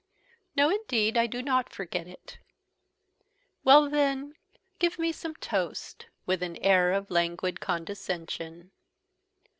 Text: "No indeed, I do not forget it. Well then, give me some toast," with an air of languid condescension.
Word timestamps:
"No 0.55 0.69
indeed, 0.71 1.15
I 1.15 1.27
do 1.27 1.43
not 1.43 1.69
forget 1.71 2.07
it. 2.07 2.39
Well 3.63 3.87
then, 3.87 4.33
give 4.79 4.97
me 4.97 5.11
some 5.11 5.35
toast," 5.35 6.07
with 6.25 6.41
an 6.41 6.57
air 6.57 6.91
of 6.91 7.11
languid 7.11 7.59
condescension. 7.59 8.71